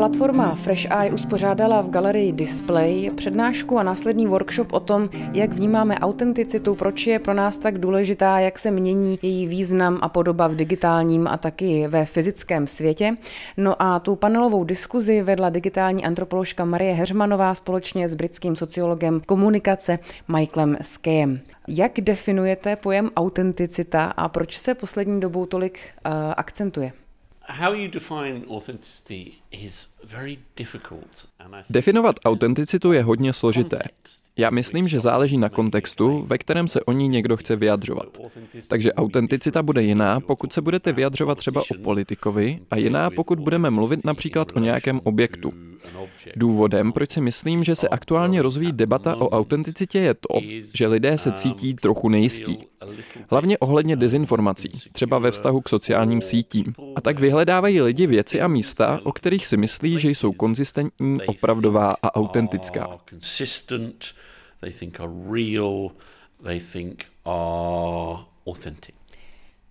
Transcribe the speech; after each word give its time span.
platforma 0.00 0.54
Fresh 0.54 0.90
Eye 0.90 1.12
uspořádala 1.12 1.80
v 1.80 1.90
galerii 1.90 2.32
Display 2.32 3.10
přednášku 3.14 3.78
a 3.78 3.82
následný 3.82 4.26
workshop 4.26 4.72
o 4.72 4.80
tom, 4.80 5.10
jak 5.32 5.52
vnímáme 5.52 5.98
autenticitu, 5.98 6.74
proč 6.74 7.06
je 7.06 7.18
pro 7.18 7.34
nás 7.34 7.58
tak 7.58 7.78
důležitá, 7.78 8.38
jak 8.38 8.58
se 8.58 8.70
mění 8.70 9.18
její 9.22 9.46
význam 9.46 9.98
a 10.02 10.08
podoba 10.08 10.46
v 10.46 10.54
digitálním 10.54 11.28
a 11.28 11.36
taky 11.36 11.88
ve 11.88 12.04
fyzickém 12.04 12.66
světě. 12.66 13.16
No 13.56 13.82
a 13.82 13.98
tu 13.98 14.16
panelovou 14.16 14.64
diskuzi 14.64 15.22
vedla 15.22 15.50
digitální 15.50 16.04
antropoložka 16.04 16.64
Marie 16.64 16.94
Heřmanová 16.94 17.54
společně 17.54 18.08
s 18.08 18.14
britským 18.14 18.56
sociologem 18.56 19.20
komunikace 19.26 19.98
Michaelem 20.28 20.76
Skayem. 20.82 21.40
Jak 21.68 22.00
definujete 22.00 22.76
pojem 22.76 23.10
autenticita 23.16 24.04
a 24.04 24.28
proč 24.28 24.58
se 24.58 24.74
poslední 24.74 25.20
dobou 25.20 25.46
tolik 25.46 25.78
uh, 26.06 26.12
akcentuje? 26.36 26.92
Definovat 31.70 32.16
autenticitu 32.24 32.92
je 32.92 33.02
hodně 33.02 33.32
složité. 33.32 33.78
Já 34.40 34.50
myslím, 34.50 34.88
že 34.88 35.00
záleží 35.00 35.38
na 35.38 35.48
kontextu, 35.48 36.24
ve 36.26 36.38
kterém 36.38 36.68
se 36.68 36.80
o 36.80 36.92
ní 36.92 37.08
někdo 37.08 37.36
chce 37.36 37.56
vyjadřovat. 37.56 38.18
Takže 38.68 38.92
autenticita 38.92 39.62
bude 39.62 39.82
jiná, 39.82 40.20
pokud 40.20 40.52
se 40.52 40.60
budete 40.60 40.92
vyjadřovat 40.92 41.38
třeba 41.38 41.60
o 41.60 41.82
politikovi 41.82 42.60
a 42.70 42.76
jiná, 42.76 43.10
pokud 43.10 43.40
budeme 43.40 43.70
mluvit 43.70 44.04
například 44.04 44.48
o 44.54 44.58
nějakém 44.58 45.00
objektu. 45.04 45.52
Důvodem, 46.36 46.92
proč 46.92 47.10
si 47.10 47.20
myslím, 47.20 47.64
že 47.64 47.76
se 47.76 47.88
aktuálně 47.88 48.42
rozvíjí 48.42 48.72
debata 48.72 49.16
o 49.16 49.28
autenticitě, 49.28 49.98
je 49.98 50.14
to, 50.14 50.40
že 50.74 50.86
lidé 50.86 51.18
se 51.18 51.32
cítí 51.32 51.74
trochu 51.74 52.08
nejistí. 52.08 52.58
Hlavně 53.30 53.58
ohledně 53.58 53.96
dezinformací, 53.96 54.68
třeba 54.92 55.18
ve 55.18 55.30
vztahu 55.30 55.60
k 55.60 55.68
sociálním 55.68 56.22
sítím. 56.22 56.74
A 56.96 57.00
tak 57.00 57.20
vyhledávají 57.20 57.80
lidi 57.80 58.06
věci 58.06 58.40
a 58.40 58.48
místa, 58.48 59.00
o 59.02 59.12
kterých 59.12 59.46
si 59.46 59.56
myslí, 59.56 60.00
že 60.00 60.10
jsou 60.10 60.32
konzistentní, 60.32 61.18
opravdová 61.26 61.96
a 62.02 62.14
autentická. 62.14 62.98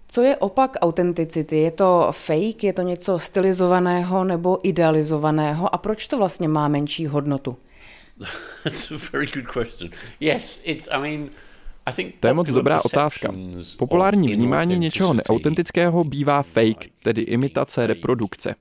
Co 0.07 0.21
je 0.21 0.37
opak 0.37 0.77
autenticity? 0.81 1.57
Je 1.57 1.71
to 1.71 2.07
fake, 2.11 2.63
je 2.63 2.73
to 2.73 2.81
něco 2.81 3.19
stylizovaného 3.19 4.23
nebo 4.23 4.67
idealizovaného 4.67 5.75
a 5.75 5.77
proč 5.77 6.07
to 6.07 6.17
vlastně 6.17 6.47
má 6.47 6.67
menší 6.67 7.07
hodnotu? 7.07 7.57
That's 8.63 8.91
a 8.91 8.97
very 9.11 9.27
good 9.27 9.47
question. 9.47 9.89
Yes, 10.19 10.61
it's, 10.63 10.87
I 10.91 11.01
mean, 11.01 11.29
to 12.19 12.27
je 12.27 12.33
moc 12.33 12.51
dobrá 12.51 12.85
otázka. 12.85 13.33
Populární 13.77 14.35
vnímání 14.35 14.79
něčeho 14.79 15.13
neautentického 15.13 16.03
bývá 16.03 16.43
fake, 16.43 16.89
tedy 17.03 17.21
imitace, 17.21 17.87
reprodukce. 17.87 18.55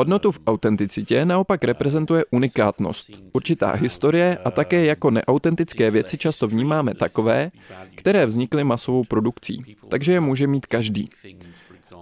Hodnotu 0.00 0.32
v 0.32 0.40
autenticitě 0.46 1.24
naopak 1.24 1.64
reprezentuje 1.64 2.24
unikátnost, 2.30 3.10
určitá 3.32 3.72
historie 3.72 4.38
a 4.44 4.50
také 4.50 4.84
jako 4.84 5.10
neautentické 5.10 5.90
věci 5.90 6.18
často 6.18 6.48
vnímáme 6.48 6.94
takové, 6.94 7.50
které 7.94 8.26
vznikly 8.26 8.64
masovou 8.64 9.04
produkcí, 9.04 9.76
takže 9.88 10.12
je 10.12 10.20
může 10.20 10.46
mít 10.46 10.66
každý. 10.66 11.08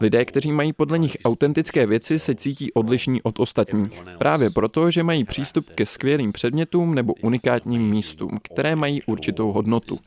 Lidé, 0.01 0.25
kteří 0.25 0.53
mají 0.53 0.73
podle 0.73 0.99
nich 0.99 1.17
autentické 1.25 1.87
věci, 1.87 2.19
se 2.19 2.35
cítí 2.35 2.73
odlišní 2.73 3.23
od 3.23 3.41
ostatních. 3.41 4.03
Právě 4.19 4.51
proto, 4.51 4.91
že 4.91 5.03
mají 5.03 5.25
přístup 5.25 5.71
ke 5.75 5.87
skvělým 5.87 6.33
předmětům 6.33 6.95
nebo 6.95 7.15
unikátním 7.23 7.91
místům, 7.91 8.39
které 8.43 8.77
mají 8.77 9.03
určitou 9.03 9.53
hodnotu. 9.53 9.99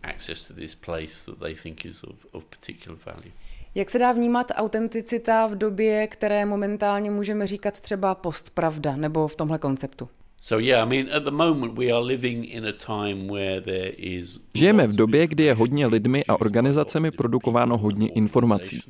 Jak 3.75 3.89
se 3.89 3.99
dá 3.99 4.11
vnímat 4.11 4.51
autenticita 4.55 5.47
v 5.47 5.55
době, 5.55 6.07
které 6.07 6.45
momentálně 6.45 7.11
můžeme 7.11 7.47
říkat 7.47 7.81
třeba 7.81 8.15
postpravda 8.15 8.95
nebo 8.95 9.27
v 9.27 9.35
tomhle 9.35 9.59
konceptu? 9.59 10.09
Žijeme 14.53 14.87
v 14.87 14.95
době, 14.95 15.27
kdy 15.27 15.43
je 15.43 15.53
hodně 15.53 15.87
lidmi 15.87 16.23
a 16.27 16.41
organizacemi 16.41 17.11
produkováno 17.11 17.77
hodně 17.77 18.07
informací. 18.09 18.83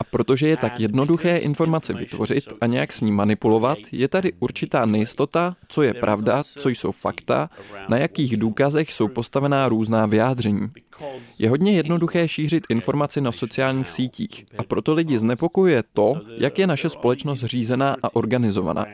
A 0.00 0.04
protože 0.04 0.48
je 0.48 0.56
tak 0.56 0.80
jednoduché 0.80 1.36
informace 1.36 1.94
vytvořit 1.94 2.44
a 2.60 2.66
nějak 2.66 2.92
s 2.92 3.00
ní 3.00 3.12
manipulovat, 3.12 3.78
je 3.92 4.08
tady 4.08 4.32
určitá 4.40 4.86
nejistota, 4.86 5.56
co 5.68 5.82
je 5.82 5.94
pravda, 5.94 6.42
co 6.56 6.68
jsou 6.68 6.92
fakta, 6.92 7.50
na 7.88 7.98
jakých 7.98 8.36
důkazech 8.36 8.92
jsou 8.92 9.08
postavená 9.08 9.68
různá 9.68 10.06
vyjádření. 10.06 10.70
Je 11.38 11.50
hodně 11.50 11.72
jednoduché 11.72 12.28
šířit 12.28 12.64
informaci 12.68 13.20
na 13.20 13.32
sociálních 13.32 13.90
sítích 13.90 14.46
a 14.58 14.62
proto 14.62 14.94
lidi 14.94 15.18
znepokojuje 15.18 15.82
to, 15.92 16.20
jak 16.38 16.58
je 16.58 16.66
naše 16.66 16.90
společnost 16.90 17.44
řízená 17.44 17.96
a 18.02 18.16
organizovaná. 18.16 18.84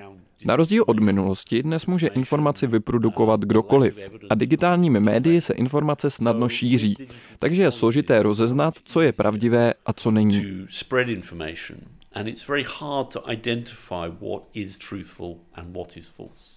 Na 0.44 0.56
rozdíl 0.56 0.84
od 0.86 1.00
minulosti 1.00 1.62
dnes 1.62 1.86
může 1.86 2.06
informaci 2.06 2.66
vyprodukovat 2.66 3.40
kdokoliv 3.40 4.10
a 4.30 4.34
digitálními 4.34 5.00
médii 5.00 5.40
se 5.40 5.52
informace 5.52 6.10
snadno 6.10 6.48
šíří, 6.48 6.96
takže 7.38 7.62
je 7.62 7.70
složité 7.70 8.22
rozeznat, 8.22 8.74
co 8.84 9.00
je 9.00 9.12
pravdivé 9.12 9.74
a 9.86 9.92
co 9.92 10.10
není. 10.10 10.66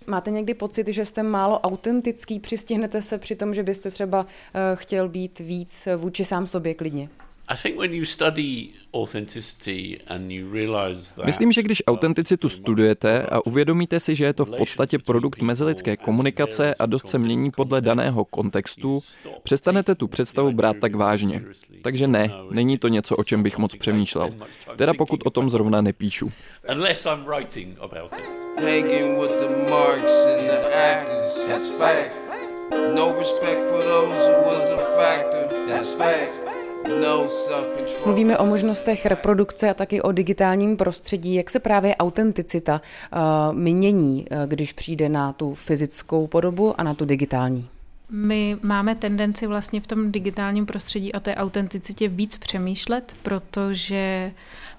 Máte 0.08 0.32
někdy 0.32 0.54
pocit, 0.54 0.88
že 0.88 1.06
jste 1.06 1.24
málo 1.24 1.60
autentický, 1.60 2.40
přistihnete 2.40 3.02
se 3.02 3.18
při 3.18 3.36
tom, 3.36 3.54
že 3.54 3.64
byste 3.64 3.92
třeba 3.92 4.20
uh, 4.22 4.28
chtěl 4.76 5.10
být 5.10 5.40
víc 5.40 5.88
vůči 5.98 6.26
sám 6.26 6.48
sobě 6.48 6.74
klidně? 6.74 7.10
Myslím, 11.26 11.52
že 11.52 11.64
když 11.64 11.84
autenticitu 11.88 12.50
studujete 12.50 13.24
a 13.24 13.46
uvědomíte 13.46 14.00
si, 14.00 14.16
že 14.16 14.26
je 14.26 14.34
to 14.34 14.46
v 14.46 14.58
podstatě 14.58 15.00
produkt 15.00 15.42
mezilidské 15.42 15.98
komunikace 15.98 16.76
a 16.76 16.86
dost 16.86 17.10
se 17.10 17.20
mění 17.20 17.52
podle 17.52 17.82
daného 17.82 18.26
kontextu, 18.26 19.04
přestanete 19.44 19.96
tu 19.96 20.08
představu 20.08 20.52
brát 20.52 20.78
tak 20.82 20.96
vážně. 20.96 21.44
Takže 21.82 22.08
ne, 22.08 22.32
není 22.52 22.78
to 22.78 22.88
něco, 22.88 23.16
o 23.16 23.24
čem 23.24 23.44
bych 23.44 23.58
moc 23.58 23.76
přemýšlel. 23.76 24.30
Teda 24.76 24.94
pokud 24.94 25.20
o 25.26 25.30
tom 25.30 25.50
zrovna 25.50 25.82
nepíšu. 25.82 26.32
No 32.96 33.14
respect 33.18 33.62
for 33.70 33.82
those 33.84 34.30
who 34.30 34.42
was 34.46 34.70
a 34.72 34.78
factor, 34.98 35.48
that's 35.68 35.94
fact. 35.94 36.43
Mluvíme 38.06 38.38
o 38.38 38.46
možnostech 38.46 39.06
reprodukce 39.06 39.70
a 39.70 39.74
taky 39.74 40.02
o 40.02 40.12
digitálním 40.12 40.78
prostředí. 40.78 41.36
Jak 41.36 41.50
se 41.50 41.60
právě 41.60 41.96
autenticita 41.96 42.82
uh, 43.14 43.56
mění, 43.58 44.26
uh, 44.32 44.38
když 44.46 44.74
přijde 44.74 45.10
na 45.10 45.34
tu 45.34 45.54
fyzickou 45.54 46.28
podobu 46.28 46.80
a 46.80 46.84
na 46.84 46.94
tu 46.94 47.06
digitální? 47.06 47.70
My 48.10 48.58
máme 48.62 48.96
tendenci 48.96 49.48
vlastně 49.48 49.82
v 49.82 49.88
tom 49.88 50.12
digitálním 50.12 50.66
prostředí 50.66 51.14
o 51.14 51.20
té 51.20 51.36
autenticitě 51.36 52.08
víc 52.08 52.38
přemýšlet, 52.38 53.16
protože 53.24 54.32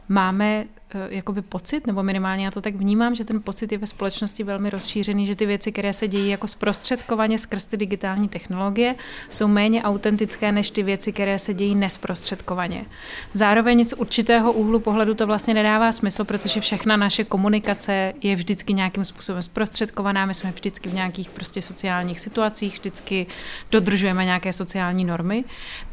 máme 0.09 0.67
Eh, 0.95 1.07
jakoby 1.11 1.43
pocit, 1.43 1.87
nebo 1.87 2.03
minimálně 2.03 2.45
já 2.45 2.51
to 2.51 2.61
tak 2.61 2.75
vnímám, 2.75 3.15
že 3.15 3.25
ten 3.25 3.43
pocit 3.43 3.73
je 3.73 3.79
ve 3.79 3.87
společnosti 3.87 4.45
velmi 4.45 4.71
rozšířený, 4.71 5.27
že 5.27 5.35
ty 5.35 5.47
věci, 5.47 5.73
které 5.73 5.93
se 5.93 6.09
dějí 6.09 6.29
jako 6.29 6.47
zprostředkovaně 6.47 7.39
skrz 7.39 7.67
ty 7.67 7.77
digitální 7.77 8.29
technologie, 8.29 8.95
jsou 9.31 9.49
méně 9.49 9.83
autentické 9.83 10.53
než 10.53 10.71
ty 10.71 10.83
věci, 10.83 11.13
které 11.13 11.39
se 11.39 11.55
dějí 11.55 11.75
nesprostředkovaně. 11.75 12.85
Zároveň 13.33 13.85
z 13.85 13.93
určitého 13.93 14.53
úhlu 14.53 14.81
pohledu 14.81 15.15
to 15.15 15.27
vlastně 15.27 15.55
nedává 15.55 15.93
smysl, 15.93 16.25
protože 16.25 16.61
všechna 16.61 16.97
naše 16.97 17.25
komunikace 17.25 18.13
je 18.23 18.37
vždycky 18.37 18.73
nějakým 18.73 19.05
způsobem 19.05 19.43
zprostředkovaná, 19.43 20.27
my 20.27 20.35
jsme 20.35 20.51
vždycky 20.53 20.89
v 20.89 20.95
nějakých 20.95 21.31
prostě 21.31 21.63
sociálních 21.63 22.21
situacích, 22.21 22.73
vždycky 22.73 23.27
dodržujeme 23.71 24.25
nějaké 24.25 24.53
sociální 24.53 25.05
normy, 25.05 25.45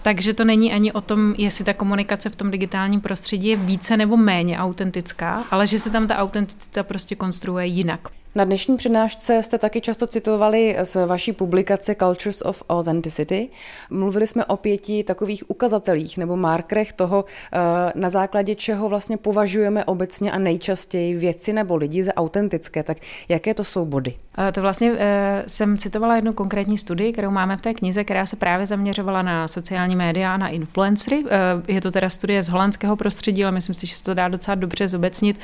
takže 0.02 0.34
to 0.34 0.46
není 0.46 0.74
ani 0.74 0.92
o 0.92 1.02
tom, 1.02 1.36
jestli 1.38 1.66
ta 1.66 1.74
komunikace 1.74 2.30
v 2.30 2.36
tom 2.36 2.52
digitálním 2.52 3.02
prostředí 3.02 3.48
je 3.48 3.56
více 3.56 3.98
nebo 4.01 4.17
méně 4.17 4.57
autentická, 4.59 5.44
ale 5.51 5.67
že 5.67 5.79
se 5.79 5.89
tam 5.89 6.07
ta 6.07 6.18
autenticita 6.18 6.83
prostě 6.83 7.15
konstruuje 7.15 7.65
jinak. 7.65 8.07
Na 8.36 8.44
dnešní 8.44 8.78
přednášce 8.78 9.44
jste 9.44 9.57
taky 9.57 9.81
často 9.81 10.07
citovali 10.07 10.78
z 10.83 11.06
vaší 11.06 11.33
publikace 11.33 11.95
Cultures 11.95 12.42
of 12.42 12.63
Authenticity. 12.69 13.50
Mluvili 13.89 14.28
jsme 14.28 14.45
o 14.45 14.57
pěti 14.57 15.04
takových 15.04 15.50
ukazatelích 15.50 16.18
nebo 16.18 16.38
markerech 16.38 16.94
toho, 16.94 17.25
eh, 17.54 17.57
na 17.95 18.10
základě 18.10 18.56
čeho 18.56 18.89
vlastně 18.89 19.18
považujeme 19.18 19.86
obecně 19.86 20.31
a 20.31 20.39
nejčastěji 20.39 21.16
věci 21.16 21.54
nebo 21.54 21.75
lidi 21.75 22.04
za 22.04 22.13
autentické. 22.13 22.83
Tak 22.83 22.98
jaké 23.30 23.54
to 23.54 23.63
jsou 23.63 23.86
body? 23.86 24.13
To 24.54 24.62
vlastně 24.62 24.92
eh, 24.98 25.44
jsem 25.48 25.78
citovala 25.78 26.16
jednu 26.16 26.33
konkrétní 26.33 26.78
studii, 26.78 27.13
kterou 27.13 27.31
máme 27.31 27.57
v 27.57 27.62
té 27.62 27.74
knize, 27.74 28.04
která 28.04 28.25
se 28.25 28.36
právě 28.36 28.66
zaměřovala 28.66 29.22
na 29.22 29.48
sociální 29.48 29.95
média 29.95 30.33
a 30.33 30.38
na 30.38 30.48
influencery. 30.48 31.24
Eh, 31.30 31.74
je 31.74 31.81
to 31.81 31.92
teda 31.92 32.10
studie 32.10 32.44
z 32.44 32.50
holandského 32.50 32.95
prostředí, 32.95 33.44
ale 33.44 33.51
myslím 33.51 33.75
si, 33.75 33.88
že 33.88 33.95
se 33.95 34.04
to 34.04 34.13
dá 34.13 34.28
docela 34.28 34.56
dobře 34.56 34.88
zobecnit, 34.88 35.39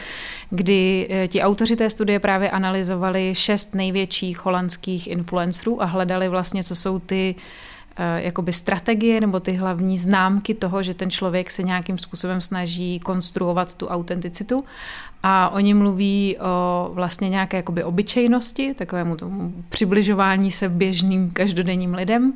kdy 0.49 1.09
ti 1.27 1.41
autoři 1.41 1.75
té 1.75 1.89
studie 1.89 2.19
právě 2.19 2.51
analyzovali 2.77 3.35
šest 3.35 3.75
největších 3.75 4.45
holandských 4.45 5.07
influencerů 5.07 5.81
a 5.81 5.85
hledali 5.85 6.29
vlastně, 6.29 6.63
co 6.63 6.75
jsou 6.75 6.99
ty 6.99 7.35
eh, 7.97 8.21
jakoby 8.21 8.53
strategie 8.53 9.21
nebo 9.21 9.39
ty 9.39 9.53
hlavní 9.53 9.97
známky 9.97 10.53
toho, 10.53 10.83
že 10.83 10.93
ten 10.93 11.09
člověk 11.09 11.51
se 11.51 11.63
nějakým 11.63 11.97
způsobem 11.97 12.41
snaží 12.41 12.99
konstruovat 12.99 13.73
tu 13.75 13.87
autenticitu. 13.87 14.57
A 15.23 15.49
oni 15.49 15.73
mluví 15.73 16.37
o 16.37 16.89
vlastně 16.93 17.29
nějaké 17.29 17.57
jakoby 17.57 17.83
obyčejnosti, 17.83 18.73
takovému 18.73 19.17
tomu 19.17 19.53
přibližování 19.69 20.51
se 20.51 20.69
běžným 20.69 21.31
každodenním 21.31 21.93
lidem. 21.93 22.33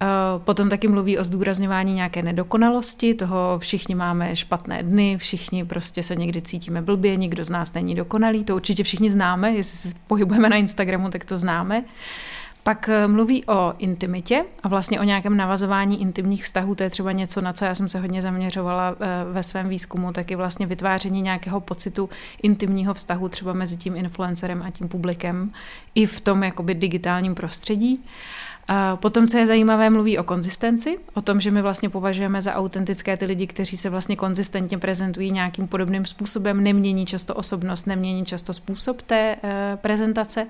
Eh, 0.00 0.06
potom 0.38 0.68
taky 0.68 0.88
mluví 0.88 1.18
o 1.18 1.24
zdůrazňování 1.24 1.94
nějaké 1.94 2.22
nedokonalosti, 2.22 3.14
toho 3.14 3.58
všichni 3.58 3.94
máme 3.94 4.36
špatné 4.36 4.82
dny, 4.82 5.16
všichni 5.18 5.64
prostě 5.64 6.02
se 6.02 6.16
někdy 6.16 6.42
cítíme 6.42 6.82
blbě, 6.82 7.16
nikdo 7.16 7.44
z 7.44 7.50
nás 7.50 7.72
není 7.72 7.94
dokonalý, 7.94 8.44
to 8.44 8.54
určitě 8.54 8.84
všichni 8.84 9.10
známe, 9.10 9.52
jestli 9.52 9.76
se 9.76 9.94
pohybujeme 10.06 10.48
na 10.48 10.56
Instagramu, 10.56 11.10
tak 11.10 11.24
to 11.24 11.38
známe. 11.38 11.84
Pak 12.62 12.88
eh, 12.88 13.08
mluví 13.08 13.44
o 13.44 13.74
intimitě 13.78 14.44
a 14.62 14.68
vlastně 14.68 15.00
o 15.00 15.02
nějakém 15.02 15.36
navazování 15.36 16.00
intimních 16.00 16.44
vztahů. 16.44 16.74
To 16.74 16.82
je 16.82 16.90
třeba 16.90 17.12
něco, 17.12 17.40
na 17.40 17.52
co 17.52 17.64
já 17.64 17.74
jsem 17.74 17.88
se 17.88 18.00
hodně 18.00 18.22
zaměřovala 18.22 18.96
eh, 19.00 19.06
ve 19.32 19.42
svém 19.42 19.68
výzkumu, 19.68 20.12
taky 20.12 20.36
vlastně 20.36 20.66
vytváření 20.66 21.22
nějakého 21.22 21.60
pocitu 21.60 22.08
intimního 22.42 22.94
vztahu 22.94 23.28
třeba 23.28 23.52
mezi 23.52 23.76
tím 23.76 23.96
influencerem 23.96 24.62
a 24.62 24.70
tím 24.70 24.88
publikem 24.88 25.50
i 25.94 26.06
v 26.06 26.20
tom 26.20 26.42
jakoby 26.42 26.74
digitálním 26.74 27.34
prostředí. 27.34 28.04
Potom, 28.94 29.26
co 29.26 29.38
je 29.38 29.46
zajímavé, 29.46 29.90
mluví 29.90 30.18
o 30.18 30.24
konzistenci, 30.24 30.98
o 31.14 31.20
tom, 31.20 31.40
že 31.40 31.50
my 31.50 31.62
vlastně 31.62 31.90
považujeme 31.90 32.42
za 32.42 32.54
autentické 32.54 33.16
ty 33.16 33.24
lidi, 33.24 33.46
kteří 33.46 33.76
se 33.76 33.90
vlastně 33.90 34.16
konzistentně 34.16 34.78
prezentují 34.78 35.30
nějakým 35.30 35.68
podobným 35.68 36.04
způsobem, 36.04 36.62
nemění 36.62 37.06
často 37.06 37.34
osobnost, 37.34 37.86
nemění 37.86 38.24
často 38.24 38.52
způsob 38.52 39.02
té 39.02 39.36
e, 39.42 39.76
prezentace. 39.76 40.46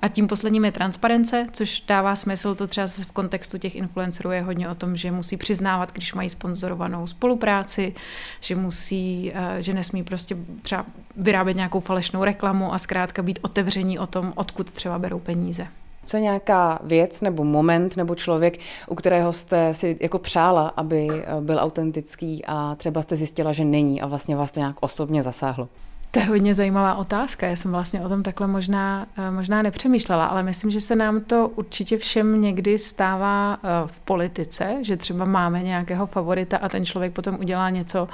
A 0.00 0.08
tím 0.08 0.28
posledním 0.28 0.64
je 0.64 0.72
transparence, 0.72 1.46
což 1.52 1.80
dává 1.80 2.16
smysl, 2.16 2.54
to 2.54 2.66
třeba 2.66 2.86
v 2.86 3.12
kontextu 3.12 3.58
těch 3.58 3.76
influencerů 3.76 4.30
je 4.30 4.42
hodně 4.42 4.68
o 4.68 4.74
tom, 4.74 4.96
že 4.96 5.10
musí 5.10 5.36
přiznávat, 5.36 5.92
když 5.92 6.14
mají 6.14 6.30
sponzorovanou 6.30 7.06
spolupráci, 7.06 7.94
že 8.40 8.56
musí, 8.56 9.32
e, 9.34 9.62
že 9.62 9.74
nesmí 9.74 10.04
prostě 10.04 10.36
třeba 10.62 10.86
vyrábět 11.16 11.54
nějakou 11.54 11.80
falešnou 11.80 12.24
reklamu 12.24 12.74
a 12.74 12.78
zkrátka 12.78 13.22
být 13.22 13.38
otevření 13.42 13.98
o 13.98 14.06
tom, 14.06 14.32
odkud 14.36 14.72
třeba 14.72 14.98
berou 14.98 15.18
peníze. 15.18 15.66
Co 16.04 16.16
nějaká 16.16 16.78
věc 16.82 17.20
nebo 17.20 17.44
moment 17.44 17.96
nebo 17.96 18.14
člověk, 18.14 18.58
u 18.88 18.94
kterého 18.94 19.32
jste 19.32 19.74
si 19.74 19.96
jako 20.00 20.18
přála, 20.18 20.68
aby 20.76 21.08
eh, 21.10 21.40
byl 21.40 21.58
autentický 21.58 22.42
a 22.46 22.74
třeba 22.74 23.02
jste 23.02 23.16
zjistila, 23.16 23.52
že 23.52 23.64
není 23.64 24.02
a 24.02 24.06
vlastně 24.06 24.36
vás 24.36 24.52
to 24.52 24.60
nějak 24.60 24.76
osobně 24.80 25.22
zasáhlo? 25.22 25.68
To 26.14 26.20
je 26.20 26.26
hodně 26.26 26.54
zajímavá 26.54 26.94
otázka. 26.94 27.46
Já 27.46 27.56
jsem 27.56 27.70
vlastně 27.70 28.00
o 28.00 28.08
tom 28.08 28.22
takhle 28.22 28.46
možná, 28.46 29.06
eh, 29.16 29.30
možná 29.30 29.62
nepřemýšlela, 29.62 30.26
ale 30.26 30.42
myslím, 30.42 30.70
že 30.70 30.80
se 30.80 30.96
nám 30.96 31.20
to 31.20 31.48
určitě 31.48 31.98
všem 31.98 32.40
někdy 32.40 32.78
stává 32.78 33.58
eh, 33.62 33.68
v 33.86 34.00
politice, 34.00 34.76
že 34.80 34.96
třeba 34.96 35.24
máme 35.24 35.62
nějakého 35.62 36.06
favorita 36.06 36.56
a 36.56 36.68
ten 36.68 36.84
člověk 36.84 37.12
potom 37.12 37.36
udělá 37.40 37.70
něco, 37.70 38.08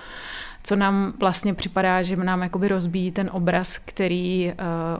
co 0.62 0.76
nám 0.76 1.12
vlastně 1.19 1.55
připadá, 1.55 2.02
že 2.02 2.16
nám 2.16 2.43
jakoby 2.43 2.69
rozbíjí 2.69 3.12
ten 3.12 3.31
obraz, 3.32 3.78
který 3.78 4.52
uh, 4.52 4.55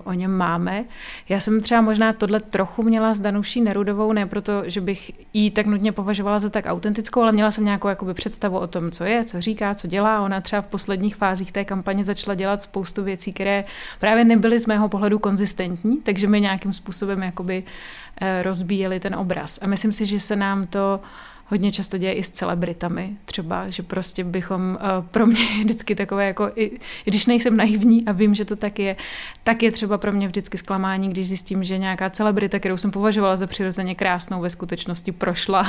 o 0.05 0.13
něm 0.13 0.37
máme. 0.37 0.85
Já 1.29 1.41
jsem 1.41 1.61
třeba 1.61 1.81
možná 1.81 2.13
tohle 2.13 2.41
trochu 2.41 2.83
měla 2.83 3.15
s 3.15 3.21
Danuší 3.21 3.61
Nerudovou, 3.61 4.13
ne 4.13 4.27
proto, 4.27 4.63
že 4.67 4.81
bych 4.81 5.13
jí 5.33 5.51
tak 5.51 5.67
nutně 5.67 5.93
považovala 5.93 6.39
za 6.39 6.51
tak 6.51 6.65
autentickou, 6.67 7.23
ale 7.23 7.33
měla 7.33 7.51
jsem 7.51 7.65
nějakou 7.65 7.89
jakoby 7.89 8.15
představu 8.15 8.59
o 8.59 8.67
tom, 8.67 8.91
co 8.91 9.05
je, 9.05 9.25
co 9.25 9.41
říká, 9.41 9.75
co 9.75 9.89
dělá. 9.89 10.21
Ona 10.21 10.41
třeba 10.41 10.63
v 10.63 10.67
posledních 10.67 11.17
fázích 11.17 11.53
té 11.53 11.65
kampaně 11.65 12.05
začala 12.05 12.35
dělat 12.35 12.63
spoustu 12.63 13.05
věcí, 13.05 13.33
které 13.33 13.63
právě 14.01 14.25
nebyly 14.25 14.59
z 14.59 14.67
mého 14.67 14.89
pohledu 14.89 15.19
konzistentní, 15.19 15.97
takže 15.97 16.27
mi 16.27 16.41
nějakým 16.41 16.73
způsobem 16.73 17.23
jakoby 17.23 17.63
uh, 17.63 18.29
rozbíjeli 18.43 19.01
ten 19.01 19.15
obraz. 19.15 19.59
A 19.63 19.67
myslím 19.67 19.93
si, 19.93 20.07
že 20.07 20.21
se 20.21 20.37
nám 20.37 20.67
to 20.67 21.01
hodně 21.49 21.73
často 21.73 21.99
děje 21.99 22.13
i 22.13 22.23
s 22.23 22.31
celebritami 22.31 23.17
třeba, 23.25 23.69
že 23.69 23.83
prostě 23.83 24.25
bychom, 24.25 24.79
eh, 24.81 24.87
pro 25.11 25.27
mě 25.27 25.41
je 25.41 25.65
vždycky 25.65 25.95
takové 25.95 26.27
jako, 26.27 26.51
i, 26.57 26.71
když 27.05 27.27
nejsem 27.27 27.57
naivní 27.57 28.07
a 28.07 28.13
vím, 28.13 28.35
že 28.35 28.45
to 28.45 28.57
tak 28.57 28.79
je, 28.79 28.97
tak 29.43 29.63
je 29.63 29.71
třeba 29.71 29.99
pro 29.99 30.13
mě 30.13 30.27
vždycky 30.27 30.59
zklamání, 30.59 31.11
když 31.11 31.29
zjistím, 31.29 31.65
že 31.65 31.79
nějaká 31.79 32.11
celebrita, 32.11 32.59
kterou 32.59 32.77
jsem 32.77 32.91
považovala 32.91 33.37
za 33.37 33.47
přirozeně 33.47 33.95
krásnou, 33.95 34.41
ve 34.41 34.51
skutečnosti 34.51 35.13
prošla 35.13 35.67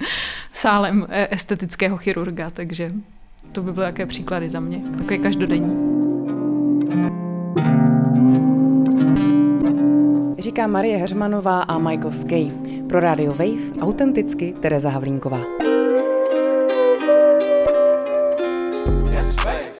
sálem 0.52 1.06
eh, 1.08 1.28
estetického 1.30 1.96
chirurga, 1.96 2.50
takže 2.50 2.90
to 3.52 3.62
by 3.62 3.72
byly 3.72 3.86
také 3.86 4.06
příklady 4.06 4.50
za 4.50 4.60
mě, 4.60 4.82
takové 4.98 5.18
každodenní. 5.18 5.92
Říká 10.38 10.66
Marie 10.66 10.96
Heřmanová 10.98 11.62
a 11.62 11.78
Michael 11.78 12.12
Skay. 12.12 12.50
Pro 12.92 13.00
Radio 13.00 13.30
Wave 13.32 13.80
autenticky 13.80 14.52
Tereza 14.60 14.90
Havlínková. 14.90 15.61